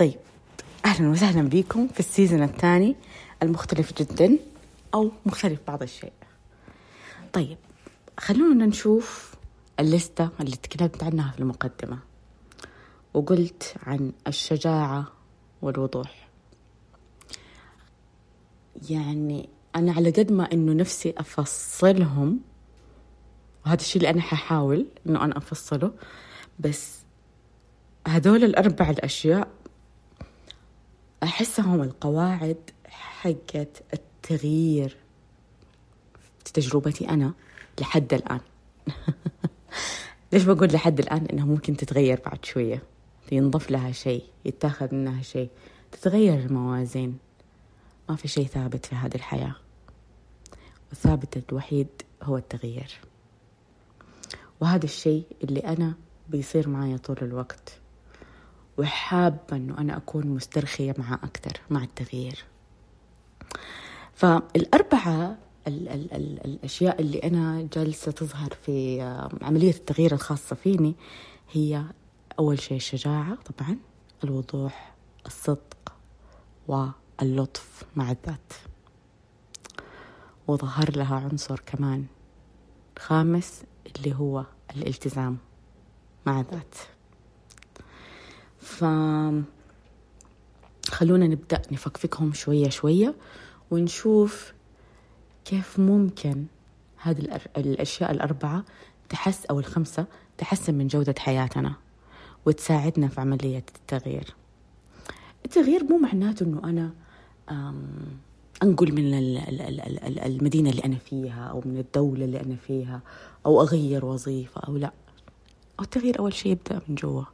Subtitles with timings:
[0.00, 0.18] طيب
[0.84, 2.96] أهلا وسهلا بكم في السيزون الثاني
[3.42, 4.38] المختلف جدا
[4.94, 6.12] أو مختلف بعض الشيء.
[7.32, 7.58] طيب
[8.20, 9.34] خلونا نشوف
[9.80, 11.98] اللستة اللي تكلمت عنها في المقدمة.
[13.14, 15.12] وقلت عن الشجاعة
[15.62, 16.28] والوضوح.
[18.90, 22.40] يعني أنا على قد ما إنه نفسي أفصلهم
[23.66, 25.92] وهذا الشيء اللي أنا ححاول إنه أنا أفصله
[26.58, 26.98] بس
[28.08, 29.48] هذول الأربع الأشياء
[31.40, 34.96] أحسهم القواعد حقت التغيير
[36.44, 37.32] في تجربتي أنا
[37.80, 38.40] لحد الآن.
[40.32, 42.82] ليش بقول لحد الآن؟ إنها ممكن تتغير بعد شوية.
[43.32, 45.48] ينضف لها شيء يتاخذ منها شيء.
[45.92, 47.18] تتغير الموازين.
[48.08, 49.54] ما في شيء ثابت في هذه الحياة.
[50.88, 51.88] والثابت الوحيد
[52.22, 53.00] هو التغيير.
[54.60, 55.94] وهذا الشيء اللي أنا
[56.28, 57.79] بيصير معايا طول الوقت.
[58.80, 62.44] وحابة أنه أنا أكون مسترخية معاه أكثر مع التغيير.
[64.14, 69.00] فالأربعة ال ال ال الأشياء اللي أنا جالسة تظهر في
[69.42, 70.94] عملية التغيير الخاصة فيني
[71.52, 71.84] هي
[72.38, 73.76] أول شيء الشجاعة طبعا
[74.24, 74.94] الوضوح
[75.26, 75.92] الصدق
[76.68, 78.52] واللطف مع الذات.
[80.48, 82.06] وظهر لها عنصر كمان
[82.98, 83.62] خامس
[83.96, 84.44] اللي هو
[84.76, 85.38] الالتزام
[86.26, 86.74] مع الذات.
[88.60, 88.84] ف
[90.88, 93.14] خلونا نبدأ نفكفكهم شوية شوية
[93.70, 94.52] ونشوف
[95.44, 96.44] كيف ممكن
[96.96, 98.64] هذه الأشياء الأربعة
[99.08, 100.06] تحس أو الخمسة
[100.38, 101.74] تحسن من جودة حياتنا
[102.46, 104.34] وتساعدنا في عملية التغيير.
[105.44, 106.92] التغيير مو معناته أنه أنا
[108.62, 109.14] أنقل من
[110.26, 113.00] المدينة اللي أنا فيها أو من الدولة اللي أنا فيها
[113.46, 114.92] أو أغير وظيفة أو لا.
[115.80, 117.24] التغيير أول شيء يبدأ من جوا.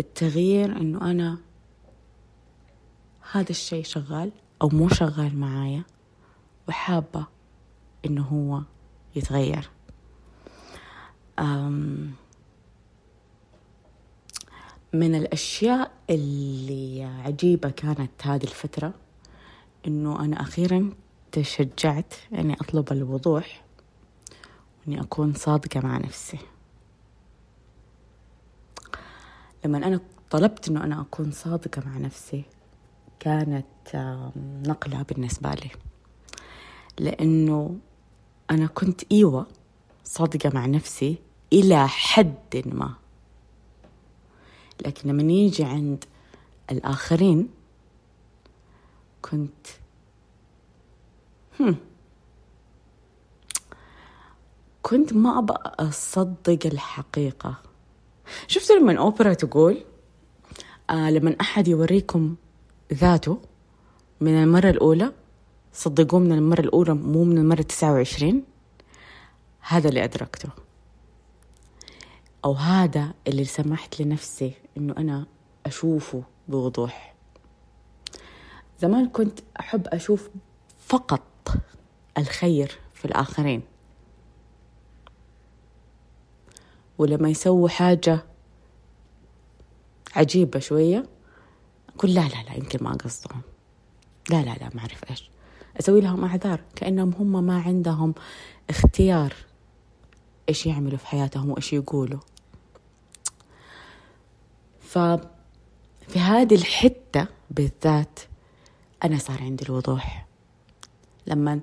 [0.00, 1.38] التغيير إنه أنا
[3.32, 4.32] هذا الشيء شغال
[4.62, 5.84] أو مو شغال معايا
[6.68, 7.26] وحابة
[8.06, 8.62] إنه هو
[9.16, 9.70] يتغير.
[11.38, 12.12] أم
[14.92, 18.94] من الأشياء اللي عجيبة كانت هذه الفترة
[19.86, 20.90] إنه أنا أخيرا
[21.32, 23.64] تشجعت إني أطلب الوضوح
[24.80, 26.38] وإني أكون صادقة مع نفسي.
[29.64, 32.44] لما أنا طلبت إنه أنا أكون صادقة مع نفسي
[33.20, 33.66] كانت
[34.66, 35.70] نقلة بالنسبة لي.
[36.98, 37.78] لأنه
[38.50, 39.46] أنا كنت إيوة
[40.04, 41.18] صادقة مع نفسي
[41.52, 42.94] إلى حد ما.
[44.86, 46.04] لكن لما يجي عند
[46.70, 47.48] الآخرين
[49.22, 49.66] كنت
[51.60, 51.76] هم
[54.82, 57.67] كنت ما أبغى أصدق الحقيقة.
[58.46, 59.84] شفتوا لما أوبرا تقول
[60.90, 62.36] آه لما أحد يوريكم
[62.92, 63.38] ذاته
[64.20, 65.12] من المرة الأولى
[65.72, 68.44] صدقوه من المرة الأولى مو من المرة تسعة وعشرين
[69.60, 70.48] هذا اللي أدركته.
[72.44, 75.26] أو هذا اللي سمحت لنفسي إنه أنا
[75.66, 77.14] أشوفه بوضوح.
[78.80, 80.30] زمان كنت أحب أشوف
[80.86, 81.22] فقط
[82.18, 83.62] الخير في الآخرين.
[86.98, 88.24] ولما يسووا حاجة
[90.16, 91.06] عجيبة شوية
[91.96, 93.40] أقول لا لا لا يمكن ما قصدهم.
[94.30, 95.30] لا لا لا ما أعرف إيش.
[95.80, 98.14] أسوي لهم أعذار كأنهم هم ما عندهم
[98.70, 99.34] اختيار
[100.48, 102.20] إيش يعملوا في حياتهم وإيش يقولوا.
[104.80, 108.20] ففي هذه الحتة بالذات
[109.04, 110.26] أنا صار عندي الوضوح.
[111.26, 111.60] لما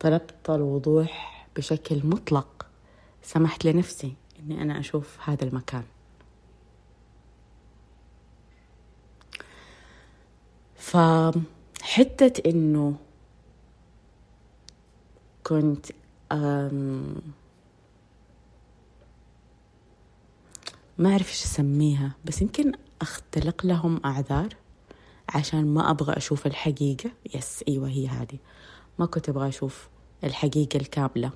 [0.00, 2.66] طلبت الوضوح بشكل مطلق
[3.22, 4.14] سمحت لنفسي.
[4.48, 5.84] إني أنا أشوف هذا المكان.
[10.76, 12.96] فحتة إنه
[15.44, 15.86] كنت
[20.98, 24.48] ما أعرف إيش أسميها بس يمكن أختلق لهم أعذار
[25.28, 27.10] عشان ما أبغى أشوف الحقيقة.
[27.34, 28.38] يس أيوة هي هذه.
[28.98, 29.88] ما كنت أبغى أشوف
[30.24, 31.30] الحقيقة الكاملة.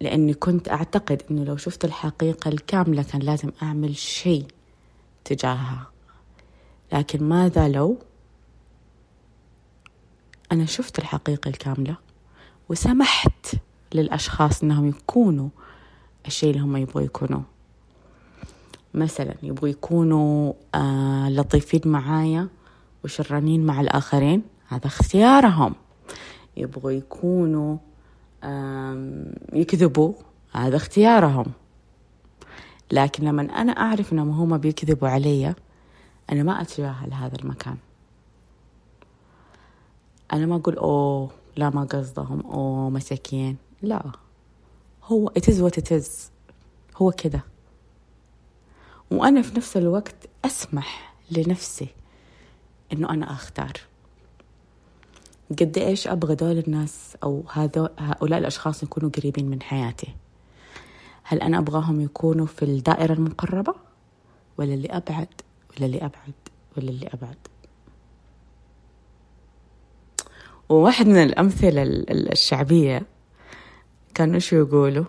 [0.00, 4.46] لأني كنت أعتقد أنه لو شفت الحقيقة الكاملة كان لازم أعمل شيء
[5.24, 5.90] تجاهها.
[6.92, 7.98] لكن ماذا لو
[10.52, 11.96] أنا شفت الحقيقة الكاملة
[12.68, 13.56] وسمحت
[13.94, 15.48] للأشخاص أنهم يكونوا
[16.26, 17.40] الشيء اللي هم يبغوا يكونوا
[18.94, 22.48] مثلا يبغوا يكونوا آه لطيفين معايا
[23.04, 25.74] وشرانين مع الآخرين هذا اختيارهم.
[26.56, 27.76] يبغوا يكونوا
[29.52, 30.14] يكذبوا
[30.52, 31.46] هذا اختيارهم.
[32.92, 35.54] لكن لما أنا أعرف أنهم هم بيكذبوا علي
[36.32, 37.76] أنا ما أتجاهل هذا المكان.
[40.32, 43.56] أنا ما أقول أوه لا ما قصدهم أوه مساكين.
[43.82, 44.12] لا.
[45.04, 46.10] هو it is
[46.96, 47.44] هو كده
[49.10, 51.88] وأنا في نفس الوقت أسمح لنفسي
[52.92, 53.72] إنه أنا أختار.
[55.50, 60.14] قد إيش أبغى دول الناس أو هذا هؤلاء الأشخاص يكونوا قريبين من حياتي؟
[61.22, 63.74] هل أنا أبغاهم يكونوا في الدائرة المقربة؟
[64.58, 65.28] ولا اللي أبعد؟
[65.70, 66.34] ولا اللي أبعد؟
[66.76, 67.36] ولا اللي أبعد؟
[70.68, 73.06] وواحد من الأمثلة الشعبية
[74.14, 75.04] كانوا شو يقولوا؟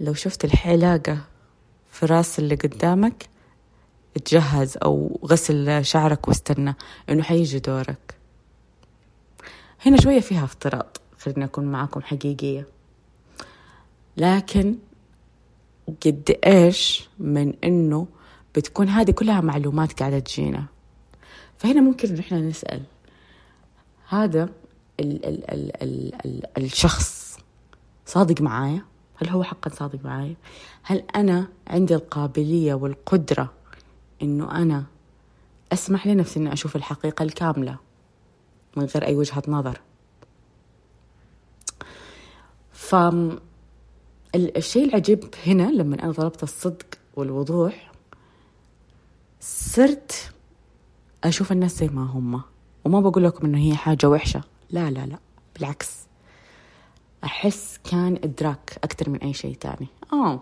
[0.00, 1.18] لو شفت الحلاقة
[1.90, 3.28] في راس اللي قدامك
[4.24, 6.74] تجهز أو غسل شعرك واستنى
[7.08, 8.19] إنه حيجي دورك.
[9.86, 12.66] هنا شوية فيها افتراض خليني أكون معاكم حقيقية.
[14.16, 14.76] لكن
[16.06, 18.06] قد إيش من إنه
[18.54, 20.64] بتكون هذه كلها معلومات قاعدة تجينا؟
[21.58, 22.82] فهنا ممكن نحن نسأل.
[24.08, 24.42] هذا
[25.00, 27.38] ال ال ال ال ال الشخص
[28.06, 28.82] صادق معايا؟
[29.16, 30.34] هل هو حقا صادق معايا؟
[30.82, 33.52] هل أنا عندي القابلية والقدرة
[34.22, 34.84] إنه أنا
[35.72, 37.89] أسمح لنفسي إني أشوف الحقيقة الكاملة؟
[38.76, 39.80] من غير أي وجهة نظر.
[42.72, 42.96] ف
[44.34, 46.86] الشيء العجيب هنا لما أنا طلبت الصدق
[47.16, 47.92] والوضوح
[49.40, 50.32] صرت
[51.24, 52.42] أشوف الناس زي ما هم
[52.84, 54.42] وما بقول لكم إنه هي حاجة وحشة.
[54.70, 55.18] لا لا لا
[55.56, 55.96] بالعكس.
[57.24, 59.88] أحس كان إدراك أكثر من أي شيء تاني.
[60.12, 60.40] آه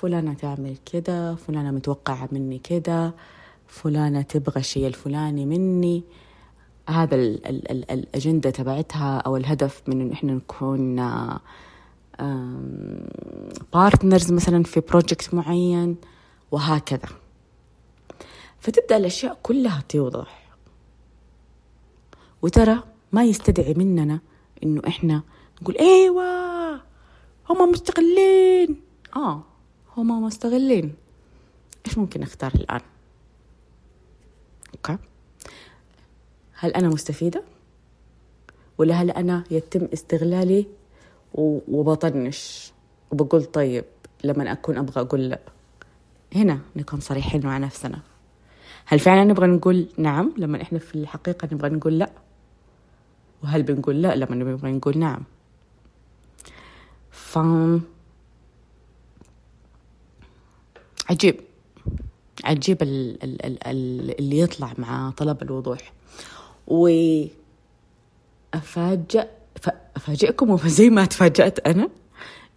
[0.00, 3.14] فلانة تعمل كده فلانة متوقعة مني كده
[3.66, 6.04] فلانة تبغى الشيء الفلاني مني.
[6.90, 10.96] هذا ال ال ال الأجندة تبعتها أو الهدف من إنه إحنا نكون
[13.72, 15.96] partners مثلا في project معين
[16.50, 17.08] وهكذا.
[18.60, 20.50] فتبدأ الأشياء كلها توضح.
[22.42, 22.82] وترى
[23.12, 24.20] ما يستدعي مننا
[24.62, 25.22] إنه إحنا
[25.62, 26.74] نقول أيوة
[27.50, 28.80] هم مستغلين.
[29.16, 29.42] آه
[29.96, 30.94] هم مستغلين.
[31.86, 32.80] إيش ممكن أختار الآن؟
[34.74, 34.98] أوكي.
[36.60, 37.42] هل أنا مستفيدة؟
[38.78, 40.66] ولا هل أنا يتم استغلالي
[41.68, 42.72] وبطنش
[43.10, 43.84] وبقول طيب
[44.24, 45.38] لما أكون أبغى أقول لا؟
[46.34, 48.00] هنا نكون صريحين مع نفسنا.
[48.86, 52.10] هل فعلا نبغى نقول نعم لما إحنا في الحقيقة نبغى نقول لا؟
[53.42, 55.22] وهل بنقول لا لما نبغى نقول نعم؟
[57.10, 57.38] ف
[61.10, 61.40] عجيب.
[62.44, 65.92] عجيب ال ال ال اللي يطلع مع طلب الوضوح.
[66.70, 67.30] وأفاجأ
[69.96, 71.88] أفاجئكم وزي ما تفاجأت أنا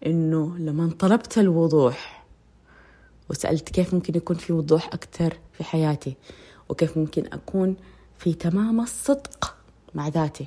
[0.06, 2.25] إنه لما طلبت الوضوح
[3.30, 6.15] وسألت كيف ممكن يكون في وضوح أكثر في حياتي
[6.69, 7.75] وكيف ممكن أكون
[8.18, 9.56] في تمام الصدق
[9.95, 10.45] مع ذاتي.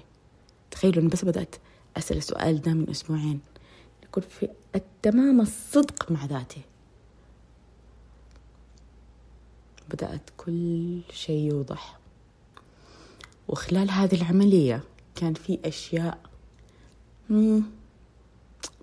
[0.70, 1.56] تخيلوا أنا بس بدأت
[1.96, 3.40] أسأل السؤال ده من أسبوعين
[4.04, 6.60] يكون في التمام الصدق مع ذاتي.
[9.90, 11.98] بدأت كل شيء يوضح.
[13.48, 14.82] وخلال هذه العملية
[15.14, 16.18] كان في أشياء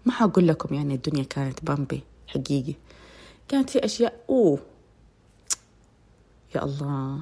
[0.06, 2.74] ما حقول لكم يعني الدنيا كانت بامبي حقيقي.
[3.48, 4.60] كانت في أشياء أوه
[6.56, 7.20] يا الله.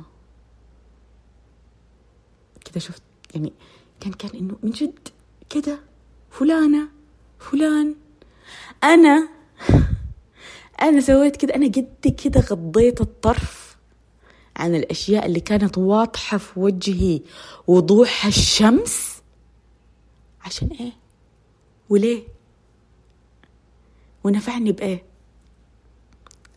[2.66, 3.02] كذا شفت
[3.36, 3.54] يعني
[4.00, 5.00] كان كان إنه من جد
[5.50, 5.80] كذا
[6.32, 6.88] فلانة
[7.40, 7.96] فلان
[8.84, 9.30] أنا
[10.82, 13.71] أنا سويت كذا أنا قد كذا غضيت الطرف.
[14.62, 17.22] عن الأشياء اللي كانت واضحة في وجهي
[17.68, 19.22] وضوح الشمس.
[20.42, 20.92] عشان إيه؟
[21.90, 22.24] وليه؟
[24.24, 25.04] ونفعني بإيه؟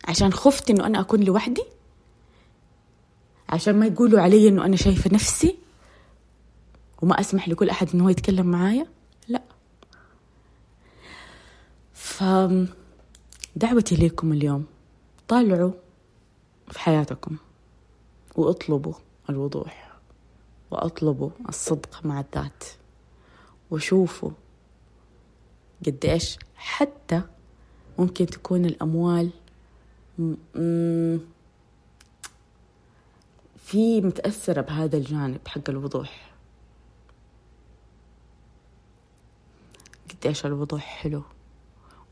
[0.09, 1.65] عشان خفت إنه أنا أكون لوحدي؟
[3.49, 5.59] عشان ما يقولوا علي إنه أنا شايفة نفسي
[7.03, 8.87] وما أسمح لكل أحد إنه هو يتكلم معايا؟
[9.29, 9.43] لا.
[11.95, 12.25] ف
[13.57, 14.65] دعوتي ليكم اليوم
[15.29, 15.73] طالعوا
[16.71, 17.37] في حياتكم.
[18.37, 18.95] وأطلبوا
[19.31, 19.93] الوضوح
[20.71, 22.65] وأطلبوا الصدق مع الذات
[23.71, 24.31] وشوفوا
[25.87, 27.23] قديش حتى
[27.99, 29.31] ممكن تكون الأموال
[33.59, 36.35] في متأثرة بهذا الجانب حق الوضوح.
[40.11, 41.23] قديش الوضوح حلو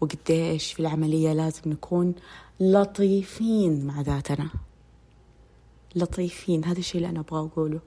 [0.01, 2.15] وقديش في العملية لازم نكون
[2.61, 4.51] لطيفين مع ذاتنا.
[5.97, 6.65] لطيفين.
[6.65, 7.81] هذا الشيء اللي أنا أبغى أقوله.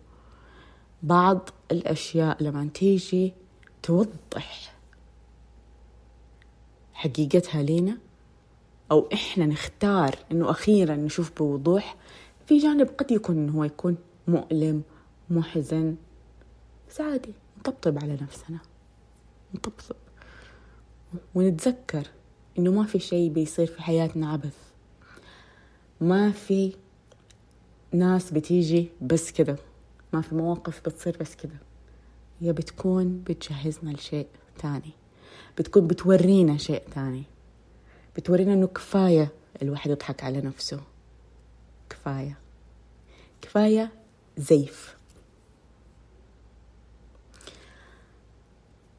[1.03, 3.33] بعض الأشياء لما تيجي
[3.83, 4.75] توضح
[6.93, 7.97] حقيقتها لينا
[8.91, 11.95] أو إحنا نختار إنه أخيرا نشوف بوضوح
[12.45, 13.97] في جانب قد يكون إنه هو يكون
[14.27, 14.83] مؤلم
[15.29, 15.95] محزن
[16.89, 18.59] بس عادي نطبطب على نفسنا.
[19.55, 19.95] نطبطب.
[21.35, 22.07] ونتذكر
[22.59, 24.57] إنه ما في شيء بيصير في حياتنا عبث.
[26.01, 26.75] ما في
[27.91, 29.55] ناس بتيجي بس كده.
[30.13, 31.57] ما في مواقف بتصير بس كده.
[32.39, 34.27] هي بتكون بتجهزنا لشيء
[34.59, 34.91] تاني.
[35.57, 37.23] بتكون بتورينا شيء تاني.
[38.17, 40.81] بتورينا إنه كفاية الواحد يضحك على نفسه.
[41.89, 42.37] كفاية.
[43.41, 43.91] كفاية
[44.37, 44.97] زيف.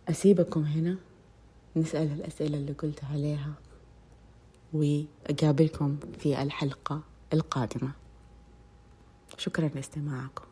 [0.08, 0.96] أسيبكم هنا.
[1.76, 3.52] نسأل الأسئلة اللي قلت عليها.
[4.72, 7.02] وأقابلكم في الحلقة
[7.32, 7.92] القادمة.
[9.36, 10.44] شكرا لاستماعكم.